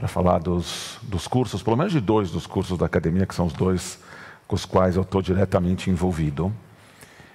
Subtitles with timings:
[0.00, 3.44] para falar dos, dos cursos, pelo menos de dois dos cursos da academia, que são
[3.44, 3.98] os dois
[4.48, 6.50] com os quais eu estou diretamente envolvido.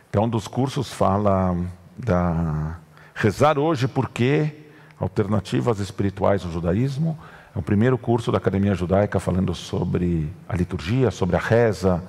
[0.10, 1.56] Então, um dos cursos fala
[1.96, 2.80] da
[3.14, 4.52] rezar hoje porque
[5.00, 7.16] alternativas espirituais no judaísmo.
[7.56, 12.04] É o primeiro curso da academia judaica falando sobre a liturgia, sobre a reza,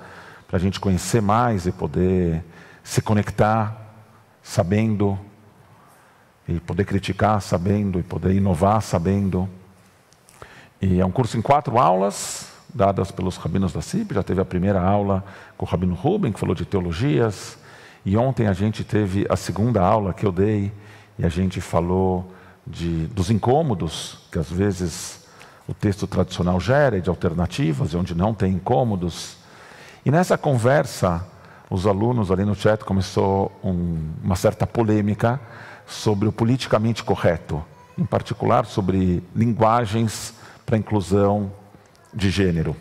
[0.47, 2.43] para a gente conhecer mais e poder
[2.83, 3.93] se conectar
[4.41, 5.19] sabendo
[6.47, 9.47] e poder criticar sabendo e poder inovar sabendo.
[10.81, 14.13] E é um curso em quatro aulas, dadas pelos rabinos da CIP.
[14.13, 15.23] Já teve a primeira aula
[15.57, 17.57] com o rabino Ruben, que falou de teologias.
[18.05, 20.71] E ontem a gente teve a segunda aula que eu dei,
[21.17, 22.31] e a gente falou
[22.65, 25.25] de, dos incômodos, que às vezes
[25.67, 29.35] o texto tradicional gera, de alternativas, e onde não tem incômodos.
[30.05, 31.25] E nessa conversa,
[31.71, 35.41] os alunos ali no chat começou um, uma certa polêmica
[35.87, 37.63] sobre o politicamente correto,
[37.97, 41.49] em particular sobre linguagens para a inclusão
[42.13, 42.75] de gênero.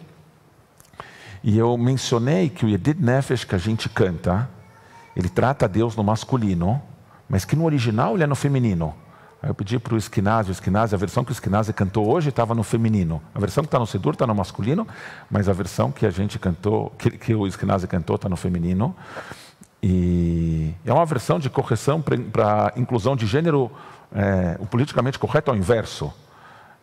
[1.43, 4.51] E eu mencionei que o Yedid Nefesh que a gente canta,
[5.15, 6.83] ele trata Deus no masculino,
[7.29, 8.93] mas que no original ele é no feminino.
[9.41, 12.31] Aí eu pedi para o Esquinazzi, o Esquinazzi, a versão que o Esquinazzi cantou hoje
[12.31, 13.23] estava no feminino.
[13.33, 14.85] A versão que está no Sidur está no masculino,
[15.31, 18.97] mas a versão que a gente cantou, que, que o Esquinazzi cantou está no feminino.
[19.81, 23.71] E é uma versão de correção para inclusão de gênero,
[24.13, 26.13] é, o politicamente correto ao inverso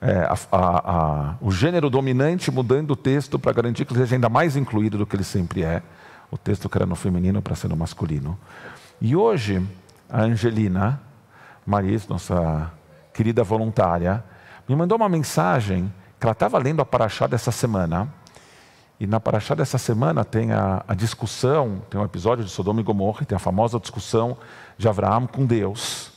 [0.04, 4.16] é, a, a, a, o gênero dominante mudando o texto para garantir que ele seja
[4.16, 5.82] ainda mais incluído do que ele sempre é.
[6.30, 8.38] O texto que era no feminino para ser no masculino.
[9.00, 9.66] E hoje,
[10.10, 11.00] a Angelina
[11.66, 12.72] Maris, nossa
[13.14, 14.24] querida voluntária,
[14.68, 18.08] me mandou uma mensagem que ela estava lendo a Paraxá dessa semana.
[19.00, 22.84] E na Paraxá dessa semana tem a, a, discussão, tem um episódio de Sodoma e
[22.84, 24.38] Gomorra, tem a famosa discussão
[24.78, 26.13] de Abraão com Deus.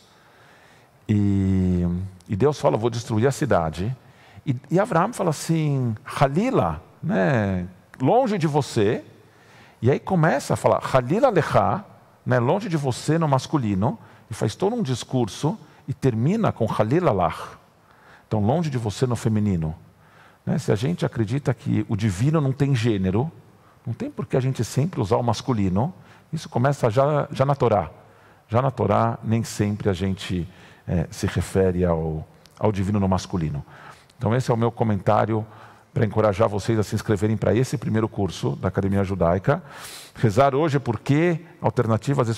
[1.08, 1.86] E
[2.28, 3.94] e Deus fala: Vou destruir a cidade.
[4.44, 7.66] E, e Abraão fala assim: Halila, né,
[8.00, 9.04] longe de você.
[9.80, 11.84] E aí começa a falar: Halila lecha,
[12.24, 13.98] né, longe de você no masculino.
[14.28, 15.56] E faz todo um discurso
[15.86, 17.56] e termina com Halila lach.
[18.26, 19.72] Então, longe de você no feminino.
[20.44, 23.30] Né, se a gente acredita que o divino não tem gênero,
[23.86, 25.94] não tem por que a gente sempre usar o masculino.
[26.32, 27.88] Isso começa já, já na Torá.
[28.48, 30.48] Já na Torá, nem sempre a gente
[30.86, 32.26] é, se refere ao,
[32.58, 33.64] ao divino no masculino.
[34.18, 35.46] Então, esse é o meu comentário
[35.92, 39.62] para encorajar vocês a se inscreverem para esse primeiro curso da Academia Judaica.
[40.14, 42.28] Rezar hoje porque Alternativas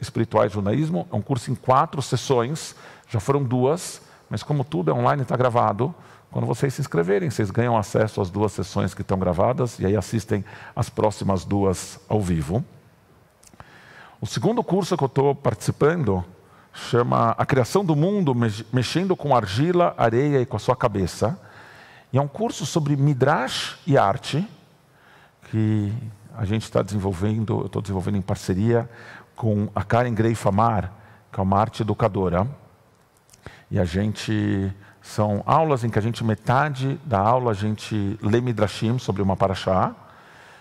[0.00, 2.74] Espirituais Judaísmo é um curso em quatro sessões,
[3.08, 5.94] já foram duas, mas como tudo é online, está gravado.
[6.32, 9.96] Quando vocês se inscreverem, vocês ganham acesso às duas sessões que estão gravadas e aí
[9.96, 12.64] assistem as próximas duas ao vivo.
[14.20, 16.24] O segundo curso que eu estou participando
[16.76, 18.34] chama A Criação do Mundo
[18.72, 21.38] Mexendo com Argila, Areia e com a Sua Cabeça.
[22.12, 24.46] E é um curso sobre Midrash e arte,
[25.50, 25.92] que
[26.36, 28.88] a gente está desenvolvendo, eu estou desenvolvendo em parceria
[29.34, 30.92] com a Karen Greifamar,
[31.32, 32.46] que é uma arte educadora.
[33.70, 38.40] E a gente são aulas em que a gente metade da aula a gente lê
[38.40, 39.94] Midrashim sobre uma paraxá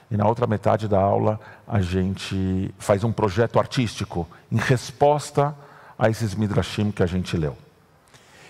[0.09, 5.55] e na outra metade da aula a gente faz um projeto artístico em resposta
[5.97, 7.57] a esses midrashim que a gente leu.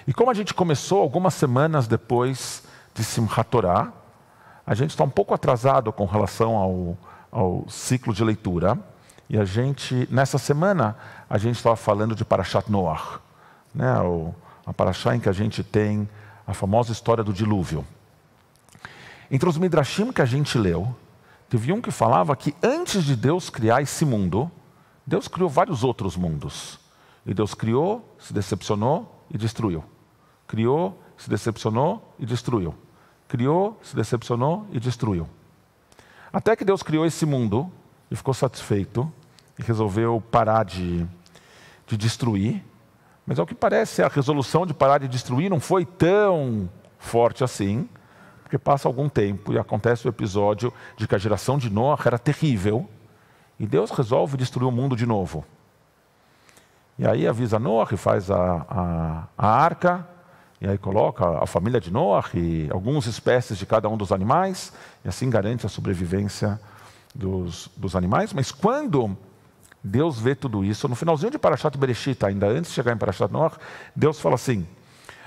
[0.08, 2.64] E como a gente começou algumas semanas depois
[2.94, 3.92] de Simchat Torah,
[4.66, 6.98] a gente está um pouco atrasado com relação ao,
[7.32, 8.78] ao ciclo de leitura.
[9.30, 10.96] E a gente, nessa semana,
[11.30, 13.20] a gente estava falando de Parashat Noach,
[13.74, 14.00] né?
[14.02, 14.34] o,
[14.66, 16.08] a Parashat em que a gente tem
[16.46, 17.86] a famosa história do dilúvio.
[19.30, 20.96] Entre os midrashim que a gente leu,
[21.50, 24.52] teve um que falava que antes de Deus criar esse mundo,
[25.06, 26.80] Deus criou vários outros mundos.
[27.26, 29.84] E Deus criou, se decepcionou e destruiu.
[30.48, 32.76] Criou, se decepcionou e destruiu.
[33.28, 35.28] Criou, se decepcionou e destruiu.
[36.32, 37.72] Até que Deus criou esse mundo
[38.12, 39.12] e ficou satisfeito
[39.58, 41.08] e resolveu parar de,
[41.88, 42.64] de destruir.
[43.26, 46.70] Mas ao que parece, a resolução de parar de destruir não foi tão
[47.00, 47.90] forte assim,
[48.44, 52.20] porque passa algum tempo e acontece o episódio de que a geração de Noah era
[52.20, 52.88] terrível
[53.60, 55.44] e Deus resolve destruir o mundo de novo.
[56.98, 60.08] E aí avisa Noah faz a, a, a arca,
[60.62, 64.72] e aí coloca a família de Noah e algumas espécies de cada um dos animais,
[65.04, 66.60] e assim garante a sobrevivência
[67.14, 68.32] dos, dos animais.
[68.32, 69.18] Mas quando
[69.84, 73.32] Deus vê tudo isso, no finalzinho de Parashat Bereshit, ainda antes de chegar em Parashat
[73.32, 73.58] Noah,
[73.94, 74.66] Deus fala assim,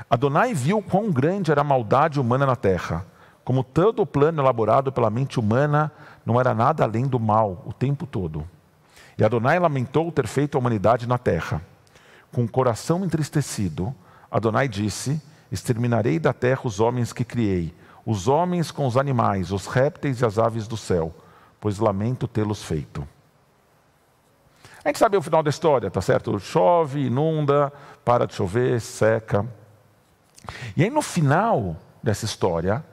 [0.09, 3.05] Adonai viu quão grande era a maldade humana na terra,
[3.45, 5.93] como todo o plano elaborado pela mente humana
[6.25, 8.47] não era nada além do mal o tempo todo.
[9.19, 11.61] E Adonai lamentou ter feito a humanidade na terra.
[12.33, 13.93] Com o coração entristecido,
[14.31, 15.21] Adonai disse:
[15.51, 17.75] exterminarei da terra os homens que criei,
[18.07, 21.13] os homens com os animais, os répteis e as aves do céu,
[21.61, 23.07] pois lamento tê-los feito.
[24.85, 26.39] A gente sabe o final da história, tá certo?
[26.39, 27.73] Chove, inunda,
[28.05, 29.45] para de chover, seca.
[30.77, 32.85] E aí no final dessa história,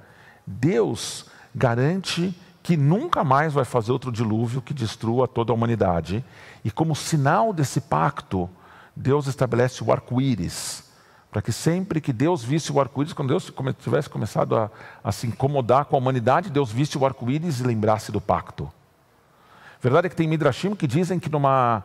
[0.45, 6.25] Deus garante que nunca mais vai fazer outro dilúvio que destrua toda a humanidade.
[6.63, 8.49] E como sinal desse pacto,
[8.95, 10.83] Deus estabelece o arco-íris,
[11.29, 14.71] para que sempre que Deus visse o arco-íris, quando Deus tivesse começado a,
[15.03, 18.67] a, se incomodar com a humanidade, Deus visse o arco-íris e lembrasse do pacto.
[19.79, 21.83] Verdade é que tem midrashim que dizem que numa,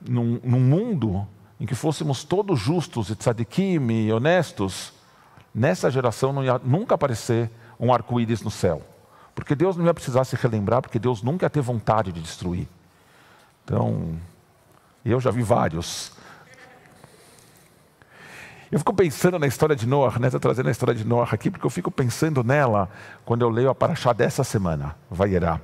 [0.00, 1.28] num, num mundo
[1.60, 4.94] em que fôssemos todos justos e tzadikim e honestos,
[5.54, 8.91] nessa geração não ia nunca aparecer um arco-íris no céu.
[9.34, 12.68] Porque Deus não ia precisar se relembrar, porque Deus nunca ia ter vontade de destruir.
[13.64, 14.18] Então,
[15.04, 16.12] eu já vi vários.
[18.70, 20.28] Eu fico pensando na história de Noah, né?
[20.28, 22.88] Estou trazendo a história de Noah aqui, porque eu fico pensando nela
[23.24, 25.60] quando eu leio a Paraxá dessa semana, Vaierá.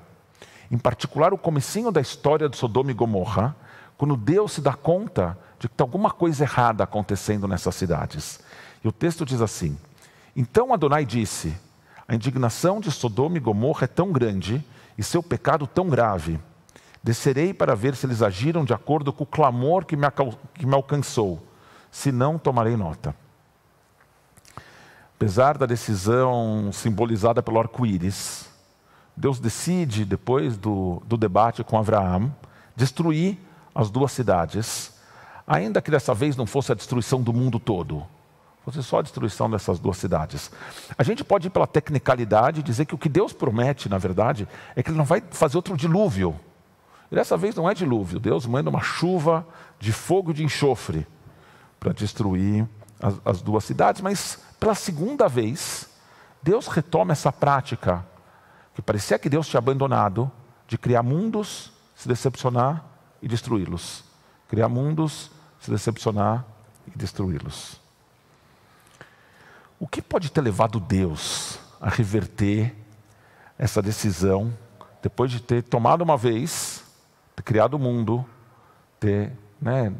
[0.70, 3.56] Em particular, o comecinho da história de Sodoma e Gomorra,
[3.96, 8.40] quando Deus se dá conta de que tem alguma coisa errada acontecendo nessas cidades.
[8.84, 9.78] E o texto diz assim:
[10.36, 11.56] Então Adonai disse:
[12.08, 14.64] a indignação de Sodoma e Gomorra é tão grande
[14.96, 16.40] e seu pecado tão grave.
[17.04, 20.06] Descerei para ver se eles agiram de acordo com o clamor que me,
[20.74, 21.46] alcançou.
[21.92, 23.14] Se não, tomarei nota.
[25.16, 28.48] Apesar da decisão simbolizada pelo arco-íris,
[29.14, 32.34] Deus decide, depois do, do debate com Abraão,
[32.74, 33.36] destruir
[33.74, 34.94] as duas cidades,
[35.46, 38.06] ainda que dessa vez não fosse a destruição do mundo todo,
[38.70, 40.50] fosse só a destruição dessas duas cidades.
[40.96, 44.46] A gente pode ir pela tecnicalidade e dizer que o que Deus promete, na verdade,
[44.76, 46.38] é que Ele não vai fazer outro dilúvio.
[47.10, 49.46] E dessa vez não é dilúvio, Deus manda uma chuva
[49.78, 51.06] de fogo e de enxofre
[51.80, 52.68] para destruir
[53.00, 55.88] as, as duas cidades, mas pela segunda vez,
[56.42, 58.04] Deus retoma essa prática
[58.74, 60.30] que parecia que Deus tinha abandonado
[60.66, 62.84] de criar mundos, se decepcionar
[63.22, 64.04] e destruí-los.
[64.48, 65.30] Criar mundos,
[65.60, 66.44] se decepcionar
[66.86, 67.87] e destruí-los.
[69.78, 72.74] O que pode ter levado Deus a reverter
[73.56, 74.52] essa decisão,
[75.02, 76.84] depois de ter tomado uma vez,
[77.36, 78.24] ter criado o mundo,
[78.98, 79.92] ter né,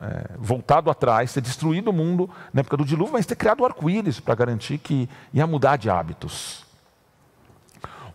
[0.00, 3.64] é, voltado atrás, ter destruído o mundo na época do dilúvio, mas ter criado o
[3.64, 6.64] arco-íris para garantir que ia mudar de hábitos.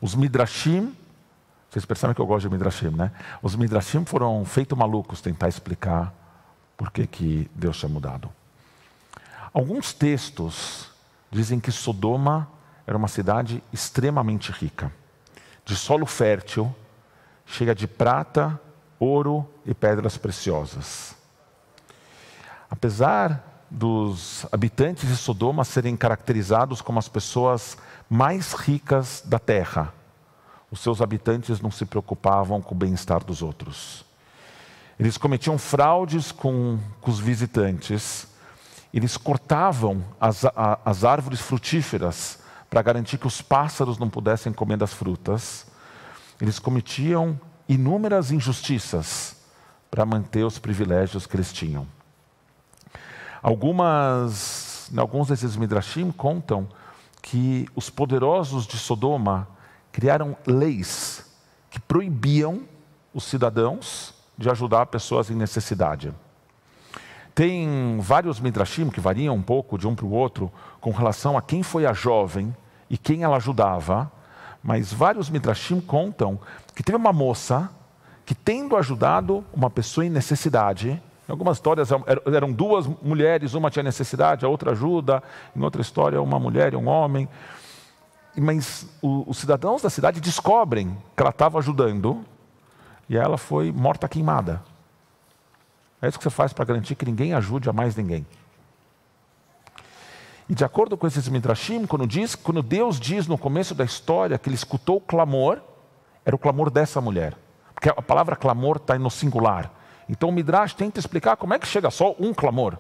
[0.01, 0.95] Os Midrashim,
[1.69, 3.11] vocês percebem que eu gosto de Midrashim, né?
[3.41, 6.13] Os Midrashim foram feitos malucos tentar explicar
[6.75, 8.29] por que, que Deus tinha mudado.
[9.55, 10.89] Alguns textos
[11.31, 12.45] dizem que Sodoma
[12.85, 14.91] era uma cidade extremamente rica,
[15.63, 16.75] de solo fértil,
[17.45, 18.59] cheia de prata,
[18.99, 21.15] ouro e pedras preciosas.
[22.69, 27.77] Apesar dos habitantes de Sodoma serem caracterizados como as pessoas
[28.09, 29.93] mais ricas da terra,
[30.69, 34.03] os seus habitantes não se preocupavam com o bem-estar dos outros.
[34.99, 38.34] Eles cometiam fraudes com, com os visitantes
[38.95, 42.39] eles cortavam as, a, as árvores frutíferas
[42.69, 45.67] para garantir que os pássaros não pudessem comer das frutas.
[46.39, 47.37] Eles cometiam
[47.67, 49.35] inúmeras injustiças
[49.91, 51.85] para manter os privilégios que eles tinham.
[53.43, 56.65] Algumas, alguns desses midrashim contam
[57.21, 59.45] que os poderosos de Sodoma
[59.91, 61.35] criaram leis
[61.69, 62.61] que proibiam
[63.13, 66.13] os cidadãos de ajudar pessoas em necessidade.
[67.35, 70.49] Tem vários midrashim que variam um pouco de um para o outro
[70.79, 72.55] com relação a quem foi a jovem
[72.89, 74.09] e quem ela ajudava,
[74.63, 76.39] mas vários midrashim contam
[76.73, 77.69] que teve uma moça
[78.25, 80.91] que, tendo ajudado uma pessoa em necessidade,
[81.27, 81.89] em algumas histórias
[82.33, 85.21] eram duas mulheres, uma tinha necessidade, a outra ajuda,
[85.53, 87.27] em outra história, uma mulher e um homem.
[88.37, 92.23] Mas os cidadãos da cidade descobrem que ela estava ajudando
[93.09, 94.63] e ela foi morta queimada.
[96.05, 98.25] É isso que você faz para garantir que ninguém ajude a mais ninguém.
[100.47, 104.37] E de acordo com esses midrashim, quando, diz, quando Deus diz no começo da história
[104.37, 105.59] que ele escutou o clamor,
[106.23, 107.35] era o clamor dessa mulher.
[107.73, 109.71] Porque a palavra clamor está no singular.
[110.07, 112.77] Então o Midrash tenta explicar como é que chega só um clamor.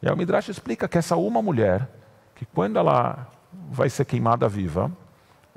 [0.00, 1.90] E aí o Midrash explica que essa uma mulher,
[2.36, 3.26] que quando ela
[3.68, 4.92] vai ser queimada viva,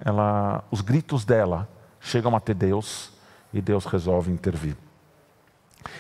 [0.03, 1.69] ela, os gritos dela
[2.00, 3.13] chegam até Deus
[3.53, 4.75] e Deus resolve intervir.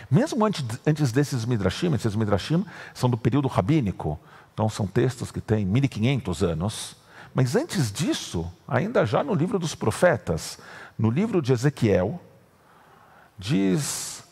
[0.09, 4.19] Mesmo antes, antes desses midrashim, esses midrashim são do período rabínico,
[4.53, 6.95] então são textos que têm 1500 anos.
[7.33, 10.59] Mas antes disso, ainda já no livro dos profetas,
[10.97, 12.21] no livro de Ezequiel,
[13.37, 14.23] diz,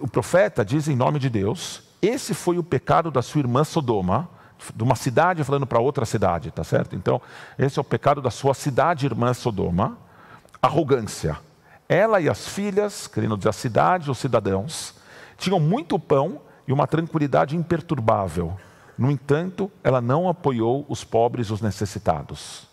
[0.00, 4.28] o profeta diz em nome de Deus: esse foi o pecado da sua irmã Sodoma,
[4.74, 6.96] de uma cidade falando para outra cidade, tá certo?
[6.96, 7.20] Então,
[7.58, 9.98] esse é o pecado da sua cidade irmã Sodoma,
[10.60, 11.38] arrogância.
[11.88, 14.94] Ela e as filhas, querendo dizer a cidade, os cidadãos,
[15.36, 18.56] tinham muito pão e uma tranquilidade imperturbável.
[18.96, 22.66] No entanto, ela não apoiou os pobres e os necessitados.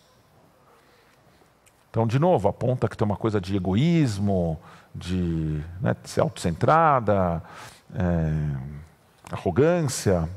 [1.90, 4.58] Então, de novo, aponta que tem uma coisa de egoísmo,
[4.94, 7.42] de, né, ser autocentrada,
[7.94, 8.32] é,
[9.30, 10.28] arrogância.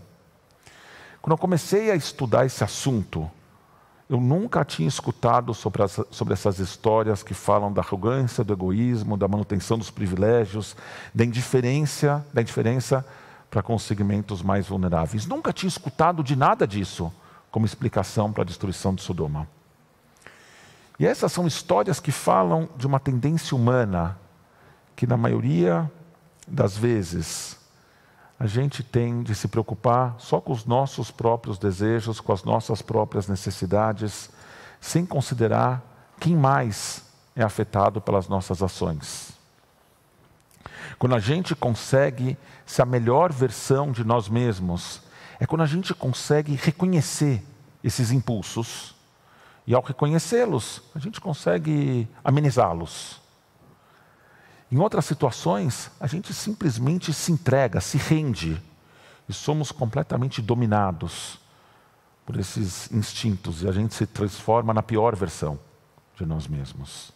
[1.22, 3.30] Quando eu comecei a estudar esse assunto,
[4.10, 9.18] eu nunca tinha escutado sobre, as, sobre essas histórias que falam da arrogância, do egoísmo,
[9.18, 10.78] da manutenção dos privilégios,
[11.14, 13.06] da indiferença, da indiferença
[13.52, 15.26] para com os segmentos mais vulneráveis.
[15.26, 17.12] Nunca tinha escutado de nada disso
[17.52, 19.48] como explicação para a destruição de Sodoma.
[21.00, 24.18] E essas são histórias que falam de uma tendência humana
[24.96, 25.90] que, na maioria
[26.48, 27.58] das vezes,
[28.40, 32.82] a gente tem de se preocupar só com os nossos próprios desejos, com as nossas
[32.82, 34.30] próprias necessidades,
[34.80, 35.82] sem considerar
[36.20, 37.04] quem mais
[37.36, 39.32] é afetado pelas nossas ações.
[41.00, 45.02] Quando a gente consegue ser a melhor versão de nós mesmos,
[45.40, 47.44] é quando a gente consegue reconhecer
[47.84, 48.96] esses impulsos
[49.66, 53.20] e, ao reconhecê-los, a gente consegue amenizá-los.
[54.72, 58.62] Em outras situações, a gente simplesmente se entrega, se rende
[59.28, 61.40] e somos completamente dominados
[62.26, 65.58] por esses instintos e a gente se transforma na pior versão
[66.18, 67.14] de nós mesmos.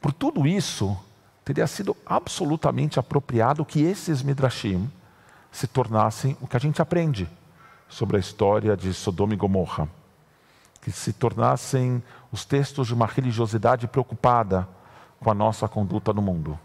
[0.00, 0.96] Por tudo isso,
[1.44, 4.90] teria sido absolutamente apropriado que esses midrashim
[5.50, 7.28] se tornassem o que a gente aprende
[7.88, 9.86] sobre a história de Sodoma e Gomorra,
[10.80, 14.66] que se tornassem os textos de uma religiosidade preocupada
[15.22, 16.58] com a nossa conduta no mundo.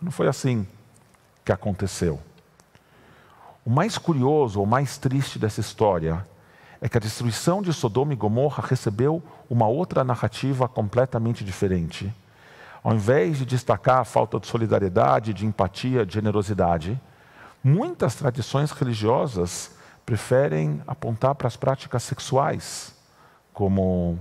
[0.00, 0.66] Não foi assim
[1.44, 2.20] que aconteceu.
[3.64, 6.24] O mais curioso, ou mais triste dessa história
[6.80, 12.12] é que a destruição de Sodoma e Gomorra recebeu uma outra narrativa completamente diferente.
[12.84, 17.00] Ao invés de destacar a falta de solidariedade, de empatia, de generosidade,
[17.64, 19.72] muitas tradições religiosas
[20.04, 22.94] preferem apontar para as práticas sexuais
[23.52, 24.18] como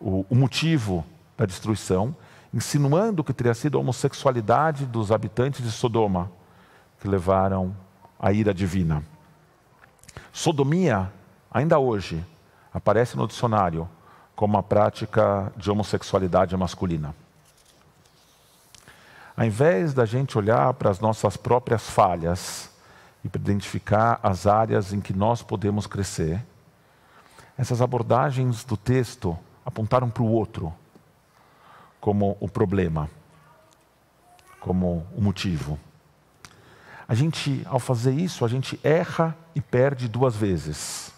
[0.00, 1.04] o, o motivo
[1.36, 2.16] da destruição
[2.52, 6.30] insinuando que teria sido a homossexualidade dos habitantes de Sodoma
[7.00, 7.74] que levaram
[8.18, 9.02] a ira divina.
[10.32, 11.10] Sodomia,
[11.50, 12.24] ainda hoje,
[12.72, 13.88] aparece no dicionário
[14.36, 17.14] como uma prática de homossexualidade masculina.
[19.36, 22.70] Ao invés da gente olhar para as nossas próprias falhas
[23.24, 26.44] e para identificar as áreas em que nós podemos crescer,
[27.56, 30.72] essas abordagens do texto apontaram para o outro
[32.02, 33.08] como o problema,
[34.58, 35.78] como o motivo.
[37.06, 41.12] A gente, ao fazer isso, a gente erra e perde duas vezes.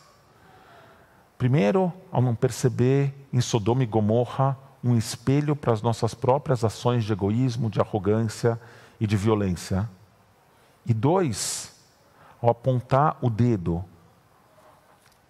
[1.39, 7.03] Primeiro, ao não perceber em Sodoma e Gomorra um espelho para as nossas próprias ações
[7.03, 8.61] de egoísmo, de arrogância
[9.01, 9.89] e de violência.
[10.85, 11.75] E dois,
[12.43, 13.83] ao apontar o dedo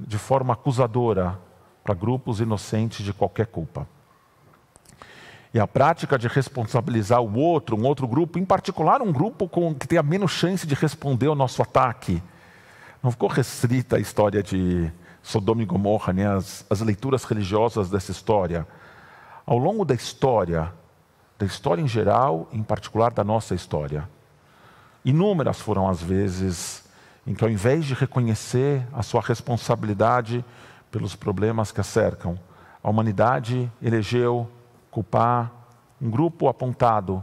[0.01, 1.39] de forma acusadora
[1.85, 3.87] para grupos inocentes de qualquer culpa.
[5.55, 9.73] E a prática de responsabilizar o outro, um outro grupo, em particular um grupo com,
[9.73, 12.21] que tem a menos chance de responder ao nosso ataque.
[13.01, 14.91] Não ficou restrita a história de
[15.23, 18.67] Sodoma e Gomorra, nem as, as leituras religiosas dessa história.
[19.47, 20.73] Ao longo da história,
[21.39, 24.09] da história em geral, em particular da nossa história,
[25.05, 26.83] inúmeras foram as vezes
[27.25, 30.45] em que, ao invés de reconhecer a sua responsabilidade
[30.91, 32.37] pelos problemas que a cercam,
[32.83, 34.51] a humanidade elegeu
[34.95, 35.51] culpar
[36.01, 37.23] um grupo apontado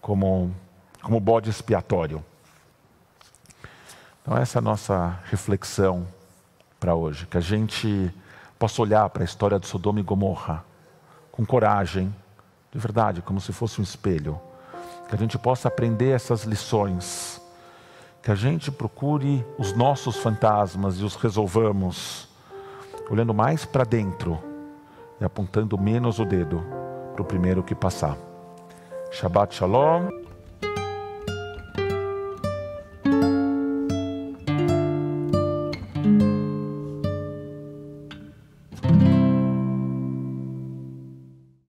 [0.00, 0.54] como,
[1.02, 2.24] como bode expiatório.
[4.20, 6.06] Então, essa é a nossa reflexão
[6.78, 8.14] para hoje, que a gente
[8.56, 10.64] possa olhar para a história de Sodoma e Gomorra
[11.32, 12.14] com coragem,
[12.70, 14.40] de verdade, como se fosse um espelho,
[15.08, 17.42] que a gente possa aprender essas lições,
[18.22, 22.28] que a gente procure os nossos fantasmas e os resolvamos,
[23.10, 24.38] olhando mais para dentro
[25.20, 26.81] e apontando menos o dedo
[27.12, 28.16] para o primeiro que passar.
[29.10, 30.21] Shabbat Shalom.